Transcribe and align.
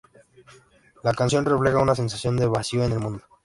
La 1.03 1.13
canción 1.13 1.45
refleja 1.45 1.77
una 1.77 1.93
sensación 1.93 2.35
de 2.35 2.47
vacío 2.47 2.83
en 2.83 2.91
el 2.93 2.99
mundo. 2.99 3.21